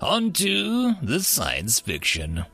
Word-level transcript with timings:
On 0.00 0.32
to 0.32 0.94
the 1.02 1.20
science 1.20 1.78
fiction. 1.78 2.46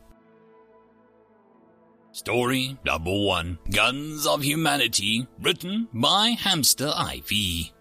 Story 2.10 2.76
number 2.84 3.12
one 3.12 3.60
Guns 3.70 4.26
of 4.26 4.42
Humanity, 4.42 5.28
written 5.40 5.86
by 5.92 6.30
Hamster 6.30 6.92
Ivy. 6.96 7.72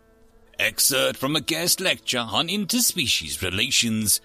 Excerpt 0.59 1.17
from 1.17 1.35
a 1.35 1.41
guest 1.41 1.81
lecture 1.81 2.19
on 2.19 2.49
interspecies 2.49 3.41
relations. 3.41 4.21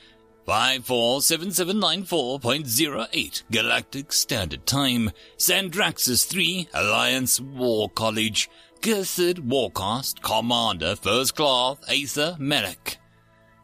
547794.08 0.47 3.42
Galactic 3.50 4.12
Standard 4.12 4.66
Time, 4.66 5.11
Sandraxis 5.38 6.27
3, 6.27 6.69
Alliance 6.75 7.41
War 7.41 7.88
College, 7.88 8.50
Cursed 8.83 9.36
Warcast, 9.47 10.20
Commander 10.20 10.97
First 10.97 11.34
Class 11.36 11.78
Aether 11.88 12.36
Merrick. 12.38 12.89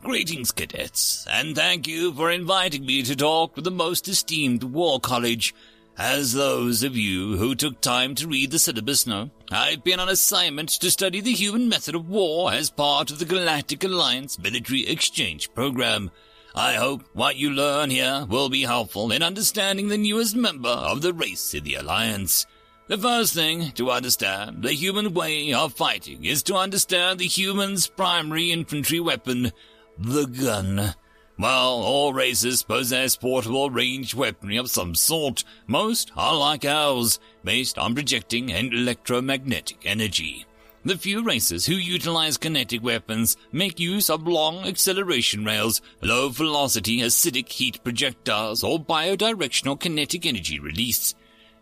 Greetings, 0.07 0.53
cadets, 0.53 1.27
and 1.29 1.57
thank 1.57 1.89
you 1.89 2.13
for 2.13 2.31
inviting 2.31 2.87
me 2.87 3.03
to 3.03 3.17
talk 3.17 3.57
with 3.57 3.65
the 3.65 3.73
most 3.73 4.07
esteemed 4.07 4.63
War 4.63 5.01
College. 5.01 5.53
As 5.99 6.33
those 6.33 6.85
of 6.85 6.97
you 6.97 7.37
who 7.37 7.57
took 7.57 7.81
time 7.81 8.15
to 8.15 8.29
read 8.29 8.53
the 8.53 8.61
syllabus 8.61 9.05
know, 9.05 9.31
I've 9.51 9.83
been 9.83 9.99
on 9.99 10.09
assignment 10.09 10.69
to 10.69 10.93
study 10.93 11.21
the 11.21 11.33
human 11.33 11.69
method 11.69 11.97
of 11.97 12.09
war 12.09 12.53
as 12.53 12.71
part 12.71 13.11
of 13.11 13.19
the 13.19 13.25
Galactic 13.25 13.83
Alliance 13.83 14.39
military 14.39 14.87
exchange 14.87 15.53
program. 15.55 16.13
I 16.55 16.75
hope 16.75 17.03
what 17.13 17.35
you 17.35 17.51
learn 17.51 17.91
here 17.91 18.27
will 18.29 18.49
be 18.49 18.63
helpful 18.63 19.11
in 19.11 19.25
understanding 19.25 19.89
the 19.89 19.99
newest 19.99 20.37
member 20.37 20.69
of 20.69 21.03
the 21.03 21.13
race 21.13 21.53
in 21.53 21.65
the 21.65 21.75
Alliance. 21.75 22.47
The 22.87 22.97
first 22.97 23.35
thing 23.35 23.73
to 23.73 23.91
understand 23.91 24.63
the 24.63 24.73
human 24.73 25.15
way 25.15 25.53
of 25.53 25.75
fighting 25.75 26.25
is 26.25 26.45
to 26.45 26.55
understand 26.55 27.19
the 27.19 27.27
human's 27.27 27.89
primary 27.89 28.53
infantry 28.53 29.01
weapon, 29.01 29.51
the 29.99 30.27
gun. 30.27 30.95
While 31.37 31.83
all 31.83 32.15
races 32.15 32.63
possess 32.63 33.15
portable 33.17 33.69
ranged 33.69 34.15
weaponry 34.15 34.57
of 34.57 34.71
some 34.71 34.95
sort, 34.95 35.45
most 35.67 36.11
are 36.17 36.35
like 36.35 36.65
ours, 36.65 37.19
based 37.45 37.77
on 37.77 37.95
projecting 37.95 38.51
and 38.51 38.73
electromagnetic 38.73 39.85
energy. 39.85 40.47
The 40.87 40.97
few 40.97 41.25
races 41.25 41.67
who 41.67 41.75
utilize 41.75 42.37
kinetic 42.37 42.83
weapons 42.83 43.37
make 43.53 43.81
use 43.81 44.09
of 44.09 44.27
long 44.27 44.65
acceleration 44.67 45.45
rails, 45.45 45.83
low 46.01 46.29
velocity 46.29 47.01
acidic 47.01 47.49
heat 47.49 47.83
projectiles, 47.83 48.63
or 48.63 48.79
biodirectional 48.79 49.81
kinetic 49.81 50.25
energy 50.25 50.61
release. 50.61 51.15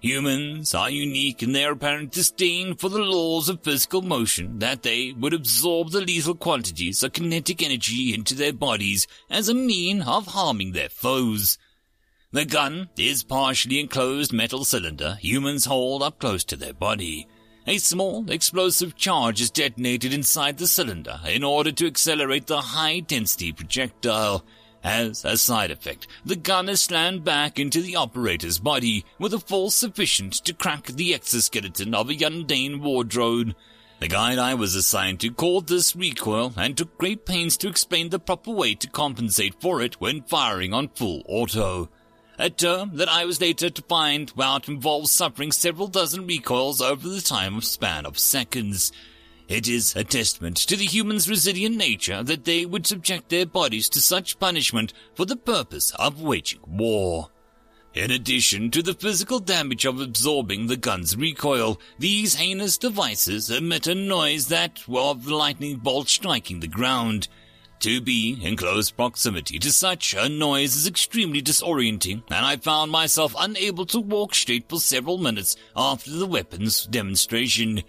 Humans 0.04 0.74
are 0.74 0.90
unique 0.90 1.42
in 1.42 1.52
their 1.52 1.72
apparent 1.72 2.12
disdain 2.12 2.74
for 2.74 2.90
the 2.90 2.98
laws 2.98 3.48
of 3.48 3.62
physical 3.62 4.02
motion 4.02 4.58
that 4.58 4.82
they 4.82 5.12
would 5.12 5.32
absorb 5.32 5.92
the 5.92 6.02
lethal 6.02 6.34
quantities 6.34 7.02
of 7.02 7.14
kinetic 7.14 7.62
energy 7.62 8.12
into 8.12 8.34
their 8.34 8.52
bodies 8.52 9.06
as 9.30 9.48
a 9.48 9.54
mean 9.54 10.02
of 10.02 10.26
harming 10.26 10.72
their 10.72 10.90
foes. 10.90 11.56
The 12.32 12.44
gun 12.44 12.90
is 12.98 13.24
partially 13.24 13.80
enclosed 13.80 14.30
metal 14.30 14.66
cylinder 14.66 15.16
humans 15.22 15.64
hold 15.64 16.02
up 16.02 16.18
close 16.18 16.44
to 16.44 16.56
their 16.56 16.74
body. 16.74 17.26
A 17.66 17.78
small 17.78 18.30
explosive 18.30 18.96
charge 18.96 19.40
is 19.40 19.50
detonated 19.50 20.12
inside 20.12 20.58
the 20.58 20.66
cylinder 20.66 21.18
in 21.26 21.42
order 21.42 21.72
to 21.72 21.86
accelerate 21.86 22.46
the 22.46 22.60
high 22.60 23.00
density 23.00 23.54
projectile. 23.54 24.44
As 24.84 25.24
a 25.24 25.38
side 25.38 25.70
effect, 25.70 26.06
the 26.26 26.36
gun 26.36 26.68
is 26.68 26.82
slammed 26.82 27.24
back 27.24 27.58
into 27.58 27.80
the 27.80 27.96
operator's 27.96 28.58
body 28.58 29.06
with 29.18 29.32
a 29.32 29.38
force 29.38 29.74
sufficient 29.74 30.34
to 30.44 30.52
crack 30.52 30.88
the 30.88 31.14
exoskeleton 31.14 31.94
of 31.94 32.10
a 32.10 32.18
mundane 32.18 32.82
war 32.82 33.02
drone. 33.02 33.54
The 34.00 34.08
guide 34.08 34.38
I 34.38 34.52
was 34.52 34.74
assigned 34.74 35.20
to 35.20 35.30
called 35.30 35.68
this 35.68 35.96
recoil 35.96 36.52
and 36.58 36.76
took 36.76 36.98
great 36.98 37.24
pains 37.24 37.56
to 37.58 37.68
explain 37.68 38.10
the 38.10 38.18
proper 38.18 38.50
way 38.50 38.74
to 38.74 38.86
compensate 38.86 39.58
for 39.58 39.80
it 39.80 40.02
when 40.02 40.20
firing 40.20 40.74
on 40.74 40.88
full 40.88 41.22
auto. 41.26 41.88
A 42.38 42.50
term 42.50 42.96
that 42.96 43.08
I 43.08 43.24
was 43.24 43.40
later 43.40 43.70
to 43.70 43.82
find 43.82 44.30
out 44.38 44.68
involves 44.68 45.12
suffering 45.12 45.52
several 45.52 45.88
dozen 45.88 46.26
recoils 46.26 46.82
over 46.82 47.08
the 47.08 47.22
time 47.22 47.56
of 47.56 47.64
span 47.64 48.04
of 48.04 48.18
seconds. 48.18 48.92
It 49.48 49.68
is 49.68 49.94
a 49.94 50.04
testament 50.04 50.56
to 50.56 50.76
the 50.76 50.86
human's 50.86 51.28
resilient 51.28 51.76
nature 51.76 52.22
that 52.22 52.44
they 52.44 52.64
would 52.64 52.86
subject 52.86 53.28
their 53.28 53.44
bodies 53.44 53.90
to 53.90 54.00
such 54.00 54.38
punishment 54.38 54.94
for 55.14 55.26
the 55.26 55.36
purpose 55.36 55.92
of 55.98 56.22
waging 56.22 56.60
war. 56.66 57.30
In 57.92 58.10
addition 58.10 58.70
to 58.72 58.82
the 58.82 58.94
physical 58.94 59.38
damage 59.38 59.84
of 59.84 60.00
absorbing 60.00 60.66
the 60.66 60.76
gun's 60.76 61.16
recoil, 61.16 61.78
these 61.98 62.36
heinous 62.36 62.78
devices 62.78 63.50
emit 63.50 63.86
a 63.86 63.94
noise 63.94 64.48
that 64.48 64.82
of 64.88 65.24
the 65.24 65.36
lightning 65.36 65.76
bolt 65.76 66.08
striking 66.08 66.60
the 66.60 66.66
ground. 66.66 67.28
To 67.80 68.00
be 68.00 68.38
in 68.42 68.56
close 68.56 68.90
proximity 68.90 69.58
to 69.58 69.70
such 69.70 70.14
a 70.14 70.28
noise 70.28 70.74
is 70.74 70.88
extremely 70.88 71.42
disorienting, 71.42 72.22
and 72.28 72.46
I 72.46 72.56
found 72.56 72.90
myself 72.90 73.34
unable 73.38 73.84
to 73.86 74.00
walk 74.00 74.34
straight 74.34 74.68
for 74.70 74.80
several 74.80 75.18
minutes 75.18 75.54
after 75.76 76.10
the 76.10 76.26
weapon's 76.26 76.86
demonstration. 76.86 77.82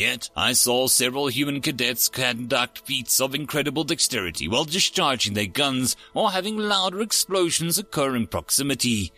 Yet 0.00 0.30
I 0.34 0.54
saw 0.54 0.86
several 0.86 1.26
human 1.26 1.60
cadets 1.60 2.08
conduct 2.08 2.86
feats 2.86 3.20
of 3.20 3.34
incredible 3.34 3.84
dexterity 3.84 4.48
while 4.48 4.64
discharging 4.64 5.34
their 5.34 5.44
guns 5.44 5.94
or 6.14 6.30
having 6.30 6.56
louder 6.56 7.02
explosions 7.02 7.78
occur 7.78 8.16
in 8.16 8.26
proximity. 8.26 9.12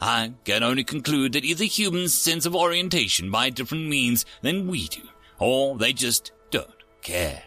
I 0.00 0.34
can 0.44 0.62
only 0.62 0.84
conclude 0.84 1.32
that 1.32 1.44
either 1.44 1.64
humans 1.64 2.14
sense 2.14 2.46
of 2.46 2.54
orientation 2.54 3.32
by 3.32 3.50
different 3.50 3.88
means 3.88 4.24
than 4.40 4.68
we 4.68 4.86
do, 4.86 5.02
or 5.40 5.76
they 5.76 5.92
just 5.92 6.30
don't 6.52 6.84
care. 7.02 7.42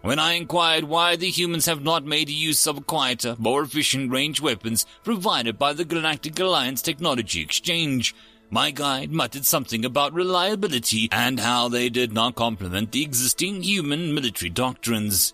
When 0.00 0.18
I 0.18 0.32
inquired 0.32 0.84
why 0.84 1.16
the 1.16 1.28
humans 1.28 1.66
have 1.66 1.82
not 1.82 2.06
made 2.06 2.30
use 2.30 2.66
of 2.66 2.86
quieter, 2.86 3.36
more 3.38 3.62
efficient 3.62 4.10
range 4.10 4.40
weapons 4.40 4.86
provided 5.04 5.58
by 5.58 5.74
the 5.74 5.84
Galactic 5.84 6.40
Alliance 6.40 6.80
Technology 6.80 7.42
Exchange, 7.42 8.14
my 8.52 8.70
guide 8.70 9.10
muttered 9.10 9.46
something 9.46 9.82
about 9.82 10.12
reliability 10.12 11.08
and 11.10 11.40
how 11.40 11.70
they 11.70 11.88
did 11.88 12.12
not 12.12 12.34
complement 12.34 12.92
the 12.92 13.02
existing 13.02 13.62
human 13.62 14.14
military 14.14 14.50
doctrines. 14.50 15.32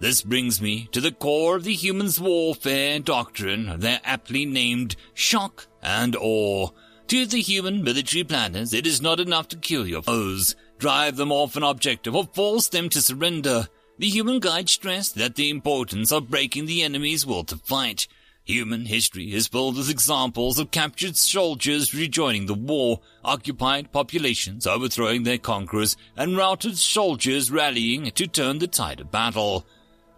This 0.00 0.22
brings 0.22 0.62
me 0.62 0.88
to 0.92 1.02
the 1.02 1.12
core 1.12 1.56
of 1.56 1.64
the 1.64 1.74
human's 1.74 2.18
warfare 2.18 3.00
doctrine, 3.00 3.80
their 3.80 4.00
aptly 4.02 4.46
named 4.46 4.96
shock 5.12 5.66
and 5.82 6.16
awe. 6.16 6.70
To 7.08 7.26
the 7.26 7.42
human 7.42 7.84
military 7.84 8.24
planners, 8.24 8.72
it 8.72 8.86
is 8.86 9.02
not 9.02 9.20
enough 9.20 9.48
to 9.48 9.56
kill 9.56 9.86
your 9.86 10.02
foes, 10.02 10.56
drive 10.78 11.16
them 11.16 11.30
off 11.30 11.56
an 11.56 11.62
objective, 11.62 12.16
or 12.16 12.30
force 12.32 12.68
them 12.68 12.88
to 12.88 13.02
surrender. 13.02 13.68
The 13.98 14.08
human 14.08 14.40
guide 14.40 14.70
stressed 14.70 15.16
that 15.16 15.34
the 15.34 15.50
importance 15.50 16.10
of 16.10 16.30
breaking 16.30 16.64
the 16.64 16.82
enemy's 16.82 17.26
will 17.26 17.44
to 17.44 17.58
fight, 17.58 18.08
Human 18.46 18.84
history 18.84 19.32
is 19.32 19.48
filled 19.48 19.78
with 19.78 19.88
examples 19.88 20.58
of 20.58 20.70
captured 20.70 21.16
soldiers 21.16 21.94
rejoining 21.94 22.44
the 22.44 22.52
war, 22.52 23.00
occupied 23.24 23.90
populations 23.90 24.66
overthrowing 24.66 25.22
their 25.22 25.38
conquerors, 25.38 25.96
and 26.14 26.36
routed 26.36 26.76
soldiers 26.76 27.50
rallying 27.50 28.10
to 28.10 28.26
turn 28.26 28.58
the 28.58 28.66
tide 28.66 29.00
of 29.00 29.10
battle. 29.10 29.64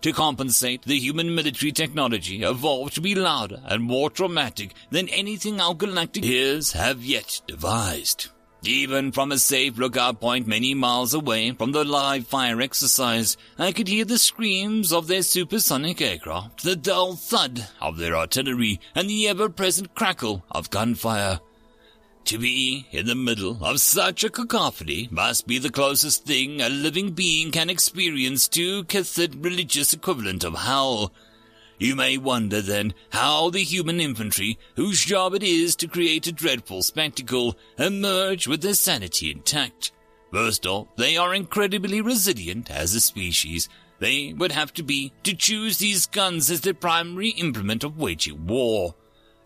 To 0.00 0.12
compensate, 0.12 0.82
the 0.82 0.98
human 0.98 1.36
military 1.36 1.70
technology 1.70 2.42
evolved 2.42 2.94
to 2.97 3.00
be 3.00 3.15
louder 3.15 3.62
and 3.65 3.84
more 3.84 4.10
traumatic 4.10 4.75
than 4.91 5.09
anything 5.10 5.60
our 5.60 5.75
galactic 5.75 6.24
peers 6.24 6.72
have 6.72 7.04
yet 7.04 7.41
devised. 7.47 8.30
Even 8.66 9.13
from 9.13 9.30
a 9.30 9.39
safe 9.39 9.78
lookout 9.78 10.21
point 10.21 10.47
many 10.47 10.74
miles 10.74 11.15
away 11.15 11.53
from 11.53 11.71
the 11.71 11.84
live 11.84 12.27
fire 12.27 12.60
exercise, 12.60 13.36
I 13.59 13.71
could 13.71 13.86
hear 13.86 14.04
the 14.04 14.18
screams 14.18 14.92
of 14.92 15.07
their 15.07 15.22
supersonic 15.22 16.01
aircraft, 16.01 16.65
the 16.65 16.74
dull 16.74 17.15
thud 17.15 17.68
of 17.80 17.97
their 17.97 18.16
artillery, 18.16 18.80
and 18.95 19.09
the 19.09 19.28
ever-present 19.28 19.95
crackle 19.95 20.45
of 20.51 20.71
gunfire. 20.71 21.39
To 22.24 22.39
be 22.39 22.89
in 22.91 23.07
the 23.07 23.15
middle 23.15 23.65
of 23.65 23.80
such 23.80 24.24
a 24.24 24.30
cacophony 24.30 25.07
must 25.13 25.47
be 25.47 25.59
the 25.59 25.71
closest 25.71 26.24
thing 26.24 26.60
a 26.60 26.68
living 26.68 27.13
being 27.13 27.53
can 27.53 27.71
experience 27.71 28.48
to 28.48 28.83
catholic 28.84 29.30
religious 29.36 29.92
equivalent 29.92 30.42
of 30.42 30.54
hell. 30.59 31.13
You 31.78 31.95
may 31.95 32.17
wonder 32.17 32.63
then 32.63 32.95
how 33.11 33.51
the 33.51 33.63
human 33.63 34.01
infantry, 34.01 34.59
whose 34.77 35.05
job 35.05 35.34
it 35.34 35.43
is 35.43 35.77
to 35.77 35.89
create 35.89 36.27
a 36.27 36.33
dreadful 36.33 36.83
spectacle, 36.83 37.57
emerge 37.78 38.47
with 38.47 38.63
their 38.63 38.75
sanity 38.75 39.31
intact. 39.31 39.93
First 40.33 40.67
off, 40.67 40.89
they 40.97 41.17
are 41.17 41.34
incredibly 41.34 42.01
resilient 42.01 42.71
as 42.71 42.95
a 42.95 43.01
species. 43.01 43.69
They 43.99 44.33
would 44.33 44.53
have 44.53 44.73
to 44.75 44.83
be 44.83 45.13
to 45.25 45.34
choose 45.34 45.78
these 45.78 46.07
guns 46.07 46.51
as 46.51 46.63
their 46.63 46.75
primary 46.75 47.31
implement 47.31 47.84
of 47.84 47.99
waging 47.99 48.47
war. 48.47 48.95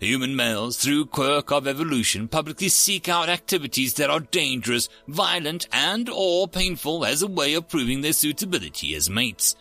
Human 0.01 0.35
males, 0.35 0.79
through 0.79 1.07
quirk 1.07 1.53
of 1.53 1.69
evolution, 1.69 2.27
publicly 2.27 2.71
seek 2.71 3.09
out 3.09 3.29
activities 3.29 3.95
that 3.95 4.09
are 4.09 4.21
dangerous, 4.21 4.89
violent, 5.07 5.69
and 5.73 6.09
or 6.09 6.49
painful 6.49 7.05
as 7.05 7.23
a 7.23 7.27
way 7.27 7.53
of 7.53 7.69
proving 7.69 8.01
their 8.01 8.15
suitability 8.15 8.95
as 8.95 9.11
mates. 9.11 9.57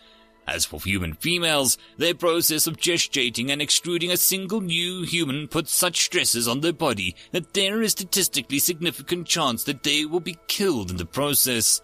As 0.46 0.64
for 0.64 0.80
human 0.80 1.14
females, 1.14 1.78
their 1.96 2.14
process 2.14 2.66
of 2.66 2.76
gestating 2.76 3.50
and 3.50 3.62
extruding 3.62 4.10
a 4.10 4.16
single 4.16 4.60
new 4.60 5.02
human 5.02 5.46
puts 5.46 5.74
such 5.74 6.02
stresses 6.02 6.48
on 6.48 6.60
their 6.60 6.72
body 6.72 7.14
that 7.32 7.54
there 7.54 7.82
is 7.82 7.92
statistically 7.92 8.58
significant 8.58 9.28
chance 9.28 9.64
that 9.64 9.82
they 9.82 10.04
will 10.04 10.20
be 10.20 10.38
killed 10.48 10.90
in 10.90 10.96
the 10.96 11.06
process. 11.06 11.80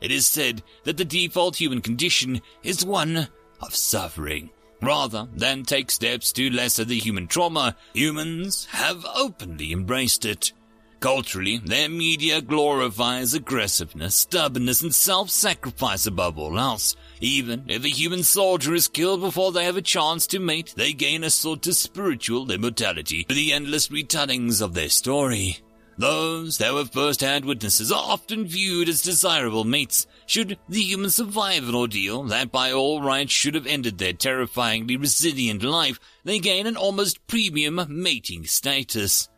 It 0.00 0.10
is 0.10 0.26
said 0.26 0.62
that 0.84 0.96
the 0.96 1.04
default 1.04 1.56
human 1.56 1.80
condition 1.80 2.40
is 2.62 2.84
one 2.84 3.28
of 3.60 3.74
suffering. 3.74 4.50
Rather 4.82 5.26
than 5.34 5.64
take 5.64 5.90
steps 5.90 6.30
to 6.32 6.50
lessen 6.50 6.88
the 6.88 6.98
human 6.98 7.26
trauma, 7.26 7.74
humans 7.94 8.66
have 8.70 9.06
openly 9.16 9.72
embraced 9.72 10.24
it. 10.24 10.52
Culturally, 11.00 11.58
their 11.58 11.88
media 11.88 12.42
glorifies 12.42 13.34
aggressiveness, 13.34 14.14
stubbornness, 14.14 14.82
and 14.82 14.94
self-sacrifice 14.94 16.06
above 16.06 16.38
all 16.38 16.58
else. 16.58 16.96
Even 17.20 17.64
if 17.68 17.84
a 17.84 17.88
human 17.88 18.22
soldier 18.22 18.74
is 18.74 18.88
killed 18.88 19.20
before 19.20 19.52
they 19.52 19.64
have 19.64 19.76
a 19.76 19.82
chance 19.82 20.26
to 20.26 20.38
mate, 20.38 20.74
they 20.76 20.92
gain 20.92 21.24
a 21.24 21.30
sort 21.30 21.66
of 21.66 21.76
spiritual 21.76 22.50
immortality 22.50 23.22
through 23.22 23.36
the 23.36 23.52
endless 23.52 23.88
retellings 23.88 24.60
of 24.60 24.74
their 24.74 24.88
story. 24.88 25.58
Those 25.96 26.58
that 26.58 26.74
were 26.74 26.86
first-hand 26.86 27.44
witnesses 27.44 27.92
are 27.92 28.02
often 28.02 28.46
viewed 28.46 28.88
as 28.88 29.00
desirable 29.00 29.62
mates, 29.62 30.08
should 30.26 30.58
the 30.68 30.82
human 30.82 31.10
survive 31.10 31.68
an 31.68 31.74
ordeal 31.74 32.24
that 32.24 32.50
by 32.50 32.72
all 32.72 33.00
rights 33.00 33.32
should 33.32 33.54
have 33.54 33.66
ended 33.66 33.98
their 33.98 34.12
terrifyingly 34.12 34.96
resilient 34.96 35.62
life, 35.62 36.00
they 36.24 36.40
gain 36.40 36.66
an 36.66 36.76
almost 36.76 37.24
premium 37.28 37.80
mating 37.88 38.44
status. 38.44 39.28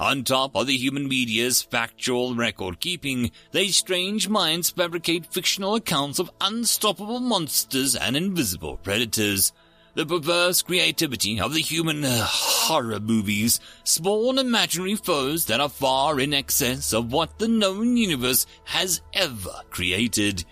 On 0.00 0.24
top 0.24 0.56
of 0.56 0.66
the 0.66 0.78
human 0.78 1.08
media's 1.08 1.60
factual 1.60 2.34
record 2.34 2.80
keeping, 2.80 3.32
these 3.52 3.76
strange 3.76 4.30
minds 4.30 4.70
fabricate 4.70 5.26
fictional 5.26 5.74
accounts 5.74 6.18
of 6.18 6.30
unstoppable 6.40 7.20
monsters 7.20 7.94
and 7.94 8.16
invisible 8.16 8.78
predators. 8.78 9.52
The 9.92 10.06
perverse 10.06 10.62
creativity 10.62 11.38
of 11.38 11.52
the 11.52 11.60
human 11.60 12.02
uh, 12.02 12.24
horror 12.24 12.98
movies 12.98 13.60
spawn 13.84 14.38
imaginary 14.38 14.94
foes 14.94 15.44
that 15.44 15.60
are 15.60 15.68
far 15.68 16.18
in 16.18 16.32
excess 16.32 16.94
of 16.94 17.12
what 17.12 17.38
the 17.38 17.48
known 17.48 17.98
universe 17.98 18.46
has 18.64 19.02
ever 19.12 19.60
created. 19.68 20.46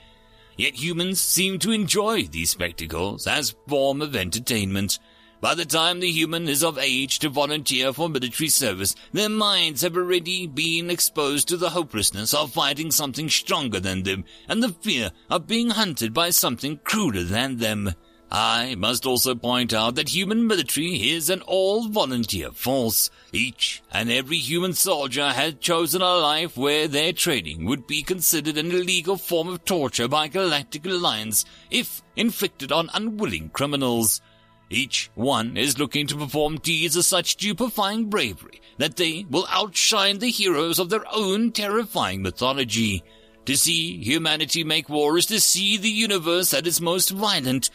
Yet 0.58 0.74
humans 0.74 1.22
seem 1.22 1.58
to 1.60 1.70
enjoy 1.70 2.24
these 2.24 2.50
spectacles 2.50 3.26
as 3.26 3.56
form 3.66 4.02
of 4.02 4.14
entertainment. 4.14 4.98
By 5.40 5.54
the 5.54 5.64
time 5.64 6.00
the 6.00 6.10
human 6.10 6.48
is 6.48 6.64
of 6.64 6.78
age 6.78 7.20
to 7.20 7.28
volunteer 7.28 7.92
for 7.92 8.08
military 8.08 8.48
service, 8.48 8.96
their 9.12 9.28
minds 9.28 9.82
have 9.82 9.96
already 9.96 10.48
been 10.48 10.90
exposed 10.90 11.46
to 11.48 11.56
the 11.56 11.70
hopelessness 11.70 12.34
of 12.34 12.52
fighting 12.52 12.90
something 12.90 13.28
stronger 13.28 13.78
than 13.78 14.02
them 14.02 14.24
and 14.48 14.62
the 14.62 14.70
fear 14.70 15.12
of 15.30 15.46
being 15.46 15.70
hunted 15.70 16.12
by 16.12 16.30
something 16.30 16.78
crueler 16.82 17.22
than 17.22 17.58
them. 17.58 17.94
I 18.32 18.74
must 18.74 19.06
also 19.06 19.34
point 19.36 19.72
out 19.72 19.94
that 19.94 20.10
human 20.10 20.46
military 20.46 21.08
is 21.10 21.30
an 21.30 21.40
all-volunteer 21.42 22.50
force. 22.50 23.08
Each 23.32 23.80
and 23.92 24.10
every 24.10 24.38
human 24.38 24.74
soldier 24.74 25.30
has 25.30 25.54
chosen 25.60 26.02
a 26.02 26.16
life 26.16 26.56
where 26.56 26.88
their 26.88 27.12
training 27.12 27.64
would 27.64 27.86
be 27.86 28.02
considered 28.02 28.58
an 28.58 28.72
illegal 28.72 29.16
form 29.16 29.48
of 29.48 29.64
torture 29.64 30.08
by 30.08 30.28
Galactic 30.28 30.84
Alliance 30.84 31.44
if 31.70 32.02
inflicted 32.16 32.70
on 32.72 32.90
unwilling 32.92 33.50
criminals. 33.50 34.20
Each 34.70 35.10
one 35.14 35.56
is 35.56 35.78
looking 35.78 36.06
to 36.08 36.16
perform 36.16 36.58
deeds 36.58 36.94
of 36.94 37.06
such 37.06 37.32
stupefying 37.32 38.10
bravery 38.10 38.60
that 38.76 38.96
they 38.96 39.24
will 39.30 39.46
outshine 39.48 40.18
the 40.18 40.30
heroes 40.30 40.78
of 40.78 40.90
their 40.90 41.04
own 41.10 41.52
terrifying 41.52 42.22
mythology. 42.22 43.02
To 43.46 43.56
see 43.56 44.02
humanity 44.02 44.64
make 44.64 44.90
war 44.90 45.16
is 45.16 45.24
to 45.26 45.40
see 45.40 45.78
the 45.78 45.88
universe 45.88 46.52
at 46.52 46.66
its 46.66 46.82
most 46.82 47.10
violent 47.10 47.70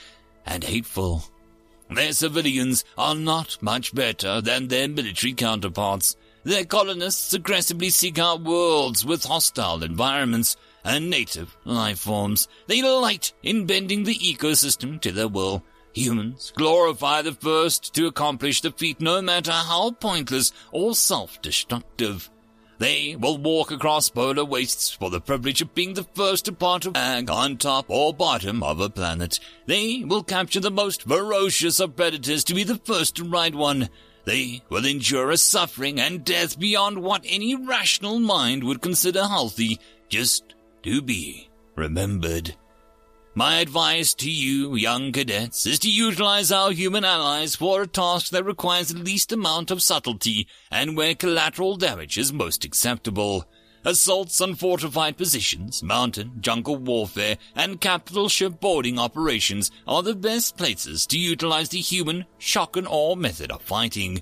and 0.46 0.64
hateful. 0.64 1.24
Their 1.90 2.14
civilians 2.14 2.86
are 2.96 3.16
not 3.16 3.58
much 3.62 3.96
better 3.96 4.40
than 4.40 4.68
their 4.68 4.88
military 4.88 5.34
counterparts. 5.34 6.16
Their 6.44 6.66
colonists 6.66 7.34
aggressively 7.34 7.90
seek 7.90 8.20
out 8.20 8.44
worlds 8.44 9.04
with 9.04 9.24
hostile 9.24 9.82
environments 9.82 10.58
and 10.84 11.10
native 11.10 11.58
life 11.66 12.00
forms. 12.00 12.48
They 12.68 12.82
delight 12.82 13.34
in 13.42 13.66
bending 13.66 14.04
the 14.04 14.16
ecosystem 14.16 15.02
to 15.02 15.12
their 15.12 15.28
will 15.28 15.64
Humans 15.94 16.54
glorify 16.56 17.22
the 17.22 17.34
first 17.34 17.94
to 17.94 18.08
accomplish 18.08 18.62
the 18.62 18.72
feat 18.72 19.00
no 19.00 19.22
matter 19.22 19.52
how 19.52 19.92
pointless 19.92 20.52
or 20.72 20.96
self-destructive. 20.96 22.30
They 22.80 23.16
will 23.16 23.38
walk 23.38 23.72
across 23.72 24.10
polar 24.10 24.44
wastes 24.44 24.90
for 24.92 25.10
the 25.10 25.22
privilege 25.22 25.62
of 25.62 25.76
being 25.76 25.94
the 25.94 26.08
first 26.16 26.46
to 26.46 26.52
part 26.52 26.86
a 26.86 26.92
bag 26.92 27.30
on 27.30 27.58
top 27.58 27.86
or 27.88 28.14
bottom 28.14 28.64
of 28.64 28.80
a 28.80 28.90
planet. 28.90 29.40
They 29.68 30.04
will 30.04 30.24
capture 30.24 30.60
the 30.60 30.72
most 30.72 31.04
ferocious 31.04 31.80
of 31.80 31.96
predators 31.96 32.44
to 32.46 32.56
be 32.56 32.64
the 32.64 32.82
first 32.84 33.16
to 33.18 33.24
ride 33.24 33.56
one. 33.56 33.90
They 34.26 34.64
will 34.70 34.86
endure 34.86 35.32
a 35.32 35.38
suffering 35.38 36.00
and 36.00 36.26
death 36.26 36.58
beyond 36.60 37.04
what 37.04 37.26
any 37.26 37.56
rational 37.56 38.20
mind 38.20 38.64
would 38.64 38.82
consider 38.82 39.28
healthy, 39.28 39.80
just 40.10 40.56
to 40.82 41.02
be 41.02 41.50
remembered. 41.76 42.56
My 43.36 43.56
advice 43.56 44.14
to 44.16 44.30
you, 44.30 44.76
young 44.76 45.12
cadets, 45.12 45.66
is 45.66 45.80
to 45.80 45.90
utilize 45.90 46.52
our 46.52 46.72
human 46.72 47.04
allies 47.04 47.56
for 47.56 47.82
a 47.82 47.88
task 47.88 48.32
that 48.32 48.46
requires 48.46 48.90
the 48.90 49.00
least 49.00 49.32
amount 49.32 49.72
of 49.72 49.82
subtlety 49.82 50.48
and 50.70 50.96
where 50.96 51.16
collateral 51.16 51.76
damage 51.76 52.20
is 52.20 52.32
most 52.32 52.64
acceptable. 52.64 53.46
Assaults 53.86 54.40
on 54.40 54.54
fortified 54.54 55.18
positions, 55.18 55.82
mountain, 55.82 56.34
jungle 56.42 56.76
warfare, 56.76 57.38
and 57.56 57.82
capital 57.82 58.30
ship 58.30 58.60
boarding 58.60 59.00
operations 59.00 59.72
are 59.88 60.04
the 60.04 60.14
best 60.14 60.56
places 60.56 61.08
to 61.08 61.18
utilize 61.18 61.70
the 61.70 61.80
human 61.80 62.26
shock 62.38 62.78
and 62.78 62.88
awe 62.88 63.16
method 63.16 63.52
of 63.52 63.64
fighting. 63.64 64.22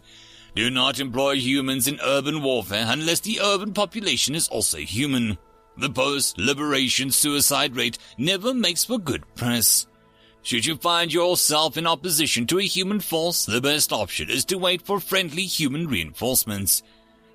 Do 0.56 0.70
not 0.70 1.02
employ 1.02 1.36
humans 1.36 1.86
in 1.86 2.00
urban 2.02 2.42
warfare 2.42 2.86
unless 2.88 3.20
the 3.20 3.42
urban 3.42 3.74
population 3.74 4.36
is 4.36 4.48
also 4.48 4.78
human. 4.78 5.38
The 5.82 5.90
post-liberation 5.90 7.10
suicide 7.10 7.76
rate 7.76 7.98
never 8.16 8.54
makes 8.54 8.84
for 8.84 9.00
good 9.00 9.24
press. 9.34 9.88
Should 10.44 10.64
you 10.64 10.76
find 10.78 11.12
yourself 11.12 11.76
in 11.76 11.88
opposition 11.88 12.46
to 12.48 12.60
a 12.60 12.64
human 12.64 13.00
force, 13.00 13.48
the 13.48 13.62
best 13.62 13.92
option 13.92 14.30
is 14.30 14.46
to 14.46 14.60
wait 14.60 14.84
for 14.84 15.00
friendly 15.00 15.42
human 15.42 15.88
reinforcements. 15.88 16.84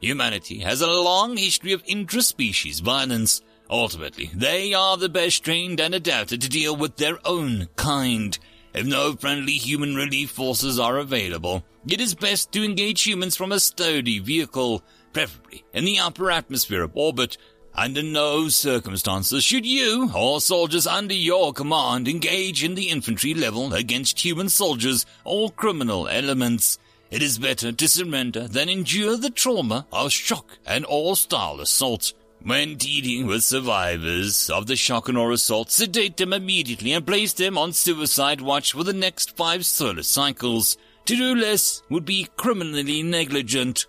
Humanity 0.00 0.60
has 0.60 0.80
a 0.80 0.86
long 0.86 1.36
history 1.36 1.72
of 1.72 1.82
intraspecies 1.88 2.78
violence. 2.78 3.42
Ultimately, 3.68 4.30
they 4.32 4.72
are 4.74 4.96
the 4.96 5.08
best 5.08 5.44
trained 5.44 5.80
and 5.80 5.92
adapted 5.92 6.40
to 6.42 6.48
deal 6.48 6.76
with 6.76 6.98
their 6.98 7.18
own 7.26 7.66
kind. 7.74 8.38
If 8.72 8.86
no 8.86 9.14
friendly 9.14 9.54
human 9.54 9.96
relief 9.96 10.30
forces 10.30 10.78
are 10.78 10.98
available, 10.98 11.64
it 11.88 12.00
is 12.00 12.14
best 12.14 12.52
to 12.52 12.64
engage 12.64 13.02
humans 13.02 13.34
from 13.34 13.50
a 13.50 13.58
sturdy 13.58 14.20
vehicle, 14.20 14.84
preferably 15.12 15.64
in 15.72 15.84
the 15.84 15.98
upper 15.98 16.30
atmosphere 16.30 16.82
of 16.82 16.92
orbit, 16.94 17.38
under 17.76 18.02
no 18.02 18.48
circumstances 18.48 19.44
should 19.44 19.66
you 19.66 20.10
or 20.14 20.40
soldiers 20.40 20.86
under 20.86 21.14
your 21.14 21.52
command 21.52 22.08
engage 22.08 22.64
in 22.64 22.74
the 22.74 22.88
infantry 22.88 23.34
level 23.34 23.74
against 23.74 24.24
human 24.24 24.48
soldiers 24.48 25.04
or 25.24 25.50
criminal 25.50 26.08
elements. 26.08 26.78
It 27.10 27.22
is 27.22 27.38
better 27.38 27.70
to 27.72 27.88
surrender 27.88 28.48
than 28.48 28.68
endure 28.68 29.16
the 29.16 29.30
trauma 29.30 29.86
of 29.92 30.10
shock 30.10 30.58
and 30.66 30.84
all-style 30.84 31.60
assault. 31.60 32.14
When 32.42 32.76
dealing 32.76 33.26
with 33.26 33.44
survivors 33.44 34.50
of 34.50 34.66
the 34.66 34.76
shock 34.76 35.08
and 35.08 35.18
awe 35.18 35.32
assault, 35.32 35.70
sedate 35.70 36.16
them 36.16 36.32
immediately 36.32 36.92
and 36.92 37.06
place 37.06 37.32
them 37.32 37.58
on 37.58 37.72
suicide 37.72 38.40
watch 38.40 38.72
for 38.72 38.84
the 38.84 38.92
next 38.92 39.36
five 39.36 39.66
solar 39.66 40.02
cycles. 40.02 40.76
To 41.06 41.16
do 41.16 41.34
less 41.34 41.82
would 41.90 42.04
be 42.04 42.28
criminally 42.36 43.02
negligent. 43.02 43.86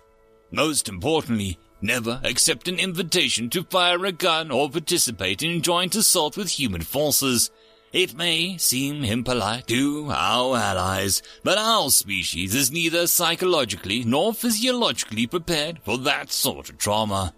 Most 0.50 0.88
importantly, 0.88 1.58
Never 1.80 2.20
accept 2.24 2.66
an 2.66 2.78
invitation 2.78 3.50
to 3.50 3.62
fire 3.62 4.04
a 4.04 4.10
gun 4.10 4.50
or 4.50 4.68
participate 4.68 5.42
in 5.42 5.62
joint 5.62 5.94
assault 5.94 6.36
with 6.36 6.50
human 6.50 6.82
forces. 6.82 7.50
It 7.92 8.16
may 8.16 8.56
seem 8.58 9.04
impolite 9.04 9.68
to 9.68 10.10
our 10.10 10.56
allies, 10.56 11.22
but 11.44 11.56
our 11.56 11.90
species 11.90 12.54
is 12.54 12.72
neither 12.72 13.06
psychologically 13.06 14.02
nor 14.04 14.34
physiologically 14.34 15.26
prepared 15.26 15.78
for 15.84 15.96
that 15.98 16.32
sort 16.32 16.68
of 16.68 16.78
trauma. 16.78 17.32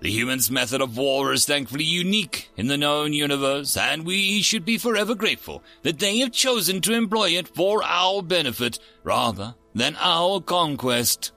The 0.00 0.10
human's 0.10 0.50
method 0.50 0.82
of 0.82 0.98
war 0.98 1.32
is 1.32 1.46
thankfully 1.46 1.84
unique 1.84 2.50
in 2.56 2.66
the 2.66 2.76
known 2.76 3.12
universe, 3.12 3.76
and 3.76 4.04
we 4.04 4.42
should 4.42 4.64
be 4.64 4.76
forever 4.76 5.14
grateful 5.14 5.62
that 5.82 6.00
they 6.00 6.18
have 6.18 6.32
chosen 6.32 6.82
to 6.82 6.92
employ 6.92 7.30
it 7.30 7.48
for 7.48 7.82
our 7.82 8.22
benefit 8.22 8.78
rather 9.04 9.54
than 9.74 9.96
our 10.00 10.40
conquest. 10.40 11.32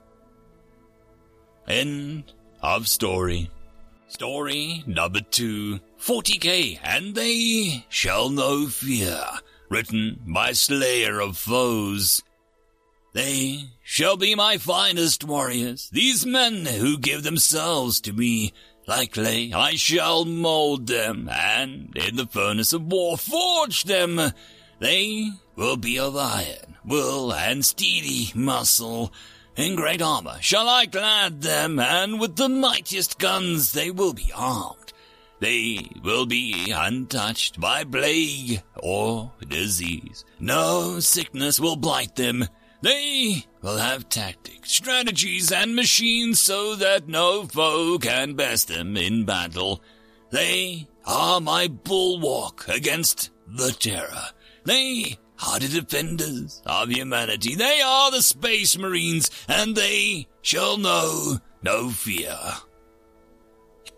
End 1.67 2.33
of 2.75 2.87
story. 2.87 3.49
Story 4.09 4.83
number 4.85 5.21
two 5.21 5.79
40k, 5.99 6.79
and 6.83 7.15
they 7.15 7.85
shall 7.87 8.29
know 8.29 8.67
fear. 8.67 9.23
Written 9.69 10.19
by 10.27 10.51
Slayer 10.51 11.19
of 11.21 11.37
Foes. 11.37 12.23
They 13.13 13.69
shall 13.83 14.17
be 14.17 14.35
my 14.35 14.57
finest 14.57 15.23
warriors, 15.23 15.89
these 15.91 16.25
men 16.25 16.65
who 16.65 16.97
give 16.97 17.23
themselves 17.23 18.01
to 18.01 18.13
me. 18.13 18.53
Likely 18.85 19.53
I 19.53 19.75
shall 19.75 20.25
mold 20.25 20.87
them, 20.87 21.29
and 21.31 21.95
in 21.95 22.17
the 22.17 22.27
furnace 22.27 22.73
of 22.73 22.91
war 22.91 23.17
forge 23.17 23.83
them. 23.83 24.19
They 24.79 25.31
will 25.55 25.77
be 25.77 25.97
of 25.97 26.15
iron, 26.15 26.75
will, 26.85 27.33
and 27.33 27.65
steely 27.65 28.31
muscle. 28.35 29.11
In 29.57 29.75
great 29.75 30.03
armor 30.03 30.37
shall 30.39 30.69
I 30.69 30.85
clad 30.85 31.41
them, 31.41 31.79
and 31.79 32.19
with 32.19 32.35
the 32.35 32.47
mightiest 32.47 33.17
guns 33.17 33.71
they 33.71 33.89
will 33.89 34.13
be 34.13 34.31
armed. 34.35 34.93
They 35.39 35.89
will 36.03 36.27
be 36.27 36.71
untouched 36.71 37.59
by 37.59 37.83
plague 37.83 38.61
or 38.75 39.31
disease. 39.47 40.25
No 40.39 40.99
sickness 40.99 41.59
will 41.59 41.75
blight 41.75 42.15
them. 42.15 42.45
They 42.83 43.45
will 43.63 43.77
have 43.77 44.09
tactics, 44.09 44.71
strategies, 44.71 45.51
and 45.51 45.75
machines 45.75 46.39
so 46.39 46.75
that 46.75 47.07
no 47.07 47.45
foe 47.45 47.97
can 47.97 48.35
best 48.35 48.67
them 48.67 48.95
in 48.95 49.25
battle. 49.25 49.81
They 50.29 50.87
are 51.03 51.41
my 51.41 51.67
bulwark 51.67 52.67
against 52.67 53.31
the 53.47 53.71
terror. 53.71 54.29
They 54.65 55.17
the 55.37 55.67
defenders 55.81 56.61
of 56.65 56.89
humanity. 56.89 57.55
They 57.55 57.81
are 57.81 58.11
the 58.11 58.21
space 58.21 58.77
marines, 58.77 59.29
and 59.47 59.75
they 59.75 60.27
shall 60.41 60.77
know 60.77 61.39
no 61.61 61.89
fear. 61.89 62.37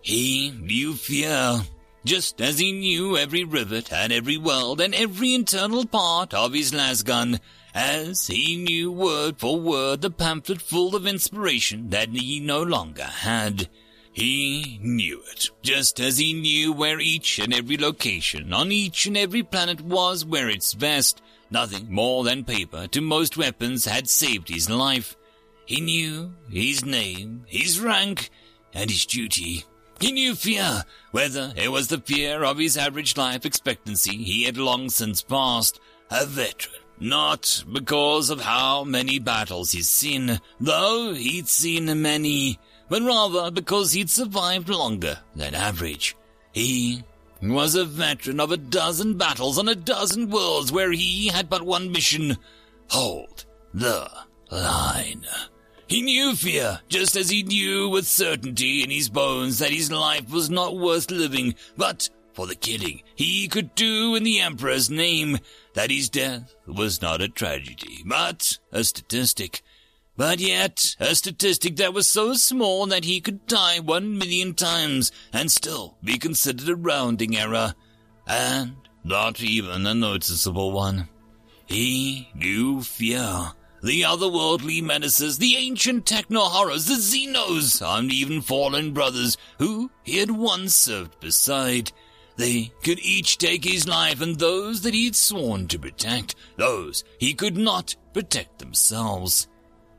He 0.01 0.51
knew 0.51 0.93
fear, 0.93 1.61
just 2.05 2.41
as 2.41 2.59
he 2.59 2.71
knew 2.71 3.17
every 3.17 3.43
rivet 3.43 3.91
and 3.91 4.13
every 4.13 4.37
weld 4.37 4.81
and 4.81 4.95
every 4.95 5.33
internal 5.33 5.85
part 5.85 6.33
of 6.33 6.53
his 6.53 6.71
lasgun 6.71 7.39
as 7.73 8.27
he 8.27 8.55
knew 8.55 8.91
word 8.91 9.39
for 9.39 9.59
word 9.59 10.01
the 10.01 10.09
pamphlet 10.09 10.61
full 10.61 10.95
of 10.95 11.05
inspiration 11.05 11.89
that 11.89 12.09
he 12.09 12.39
no 12.39 12.61
longer 12.61 13.03
had. 13.03 13.69
He 14.11 14.79
knew 14.81 15.21
it, 15.31 15.49
just 15.61 15.99
as 15.99 16.17
he 16.17 16.33
knew 16.33 16.73
where 16.73 16.99
each 16.99 17.39
and 17.39 17.53
every 17.53 17.77
location 17.77 18.53
on 18.53 18.71
each 18.71 19.05
and 19.05 19.15
every 19.15 19.43
planet 19.43 19.81
was 19.81 20.25
where 20.25 20.49
its 20.49 20.73
best, 20.73 21.21
nothing 21.51 21.91
more 21.91 22.23
than 22.23 22.43
paper 22.43 22.87
to 22.87 23.01
most 23.01 23.37
weapons 23.37 23.85
had 23.85 24.09
saved 24.09 24.49
his 24.49 24.69
life. 24.69 25.15
He 25.65 25.81
knew 25.81 26.33
his 26.49 26.83
name, 26.83 27.45
his 27.47 27.79
rank, 27.79 28.29
and 28.73 28.89
his 28.89 29.05
duty. 29.05 29.65
He 29.99 30.11
knew 30.11 30.35
fear, 30.35 30.83
whether 31.11 31.53
it 31.55 31.71
was 31.71 31.87
the 31.87 31.99
fear 31.99 32.43
of 32.43 32.57
his 32.57 32.77
average 32.77 33.17
life 33.17 33.45
expectancy 33.45 34.17
he 34.17 34.43
had 34.43 34.57
long 34.57 34.89
since 34.89 35.21
passed, 35.21 35.79
a 36.09 36.25
veteran 36.25 36.79
not 36.99 37.63
because 37.71 38.29
of 38.29 38.41
how 38.41 38.83
many 38.83 39.19
battles 39.19 39.71
he'd 39.71 39.85
seen, 39.85 40.39
though 40.59 41.13
he'd 41.13 41.47
seen 41.47 42.01
many, 42.01 42.59
but 42.89 43.01
rather 43.01 43.51
because 43.51 43.93
he'd 43.93 44.09
survived 44.09 44.69
longer 44.69 45.19
than 45.35 45.55
average. 45.55 46.15
He 46.51 47.03
was 47.41 47.75
a 47.75 47.85
veteran 47.85 48.39
of 48.39 48.51
a 48.51 48.57
dozen 48.57 49.17
battles 49.17 49.57
on 49.57 49.69
a 49.69 49.75
dozen 49.75 50.29
worlds 50.29 50.71
where 50.71 50.91
he 50.91 51.27
had 51.27 51.49
but 51.49 51.61
one 51.63 51.91
mission 51.91 52.37
hold 52.89 53.45
the 53.73 54.09
line. 54.51 55.25
He 55.87 56.01
knew 56.01 56.35
fear, 56.35 56.81
just 56.87 57.15
as 57.15 57.29
he 57.29 57.43
knew 57.43 57.89
with 57.89 58.05
certainty 58.05 58.83
in 58.83 58.91
his 58.91 59.09
bones 59.09 59.59
that 59.59 59.71
his 59.71 59.91
life 59.91 60.29
was 60.29 60.49
not 60.49 60.77
worth 60.77 61.09
living, 61.09 61.55
but 61.77 62.09
for 62.33 62.45
the 62.45 62.55
killing 62.55 63.01
he 63.15 63.47
could 63.47 63.73
do 63.73 64.15
in 64.15 64.23
the 64.23 64.39
Emperor's 64.39 64.89
name, 64.89 65.39
that 65.73 65.89
his 65.89 66.09
death 66.09 66.55
was 66.67 67.01
not 67.01 67.21
a 67.21 67.27
tragedy, 67.27 68.03
but 68.05 68.59
a 68.71 68.83
statistic. 68.83 69.61
But 70.19 70.41
yet, 70.41 70.97
a 70.99 71.15
statistic 71.15 71.77
that 71.77 71.93
was 71.93 72.09
so 72.09 72.33
small 72.33 72.85
that 72.87 73.05
he 73.05 73.21
could 73.21 73.47
die 73.47 73.79
one 73.79 74.17
million 74.17 74.53
times 74.53 75.13
and 75.31 75.49
still 75.49 75.95
be 76.03 76.17
considered 76.17 76.67
a 76.67 76.75
rounding 76.75 77.37
error, 77.37 77.73
and 78.27 78.75
not 79.05 79.41
even 79.41 79.87
a 79.87 79.93
noticeable 79.93 80.73
one. 80.73 81.07
He 81.67 82.27
knew 82.35 82.81
fear. 82.81 83.53
The 83.81 84.01
otherworldly 84.01 84.83
menaces, 84.83 85.37
the 85.37 85.55
ancient 85.55 86.05
techno 86.05 86.41
horrors, 86.41 86.87
the 86.87 86.95
Xenos, 86.95 87.81
and 87.81 88.11
even 88.11 88.41
fallen 88.41 88.91
brothers 88.91 89.37
who 89.57 89.89
he 90.03 90.17
had 90.17 90.31
once 90.31 90.75
served 90.75 91.17
beside. 91.21 91.93
They 92.35 92.73
could 92.83 92.99
each 92.99 93.37
take 93.37 93.63
his 93.63 93.87
life 93.87 94.19
and 94.19 94.37
those 94.37 94.81
that 94.81 94.93
he 94.93 95.05
had 95.05 95.15
sworn 95.15 95.69
to 95.69 95.79
protect, 95.79 96.35
those 96.57 97.05
he 97.19 97.33
could 97.33 97.55
not 97.55 97.95
protect 98.13 98.59
themselves. 98.59 99.47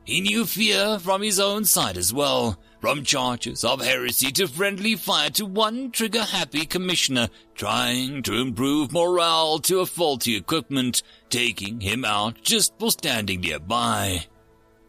He 0.03 0.21
knew 0.21 0.45
fear 0.45 0.99
from 0.99 1.21
his 1.21 1.39
own 1.39 1.65
side 1.65 1.97
as 1.97 2.13
well, 2.13 2.57
from 2.79 3.03
charges 3.03 3.63
of 3.63 3.81
heresy 3.81 4.31
to 4.31 4.47
friendly 4.47 4.95
fire 4.95 5.29
to 5.31 5.45
one 5.45 5.91
trigger 5.91 6.23
happy 6.23 6.65
commissioner 6.65 7.29
trying 7.53 8.23
to 8.23 8.33
improve 8.33 8.91
morale 8.91 9.59
to 9.59 9.79
a 9.79 9.85
faulty 9.85 10.35
equipment, 10.35 11.03
taking 11.29 11.81
him 11.81 12.03
out 12.03 12.41
just 12.41 12.73
for 12.79 12.91
standing 12.91 13.41
nearby. 13.41 14.25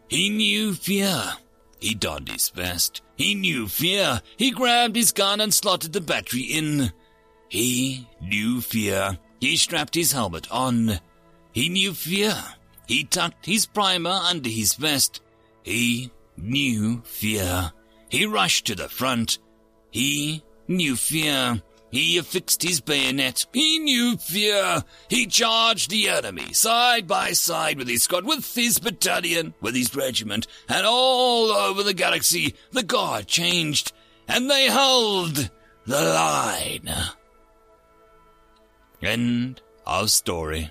He 0.08 0.30
knew 0.30 0.74
fear. 0.74 1.34
He 1.78 1.94
donned 1.94 2.28
his 2.28 2.48
vest. 2.48 3.02
He 3.16 3.34
knew 3.34 3.68
fear. 3.68 4.22
He 4.36 4.50
grabbed 4.50 4.96
his 4.96 5.12
gun 5.12 5.40
and 5.40 5.52
slotted 5.52 5.92
the 5.92 6.00
battery 6.00 6.42
in. 6.42 6.92
He 7.48 8.08
knew 8.20 8.60
fear. 8.60 9.18
He 9.40 9.56
strapped 9.56 9.94
his 9.94 10.12
helmet 10.12 10.50
on. 10.50 11.00
He 11.52 11.68
knew 11.68 11.92
fear. 11.92 12.34
He 12.86 13.04
tucked 13.04 13.46
his 13.46 13.66
primer 13.66 14.10
under 14.10 14.48
his 14.48 14.74
vest. 14.74 15.20
He 15.62 16.10
knew 16.36 17.02
fear. 17.02 17.72
He 18.08 18.26
rushed 18.26 18.66
to 18.66 18.74
the 18.74 18.88
front. 18.88 19.38
He 19.90 20.42
knew 20.68 20.96
fear. 20.96 21.62
He 21.90 22.16
affixed 22.16 22.62
his 22.62 22.80
bayonet. 22.80 23.46
He 23.52 23.78
knew 23.78 24.16
fear. 24.16 24.82
He 25.08 25.26
charged 25.26 25.90
the 25.90 26.08
enemy 26.08 26.54
side 26.54 27.06
by 27.06 27.32
side 27.32 27.76
with 27.76 27.86
his 27.86 28.04
squad, 28.04 28.24
with 28.24 28.54
his 28.54 28.78
battalion, 28.78 29.54
with 29.60 29.74
his 29.74 29.94
regiment, 29.94 30.46
and 30.68 30.86
all 30.86 31.50
over 31.50 31.82
the 31.82 31.92
galaxy 31.92 32.54
the 32.70 32.82
guard 32.82 33.26
changed, 33.26 33.92
and 34.26 34.50
they 34.50 34.66
held 34.66 35.50
the 35.86 36.00
line. 36.00 36.90
End 39.02 39.60
of 39.86 40.10
story. 40.10 40.70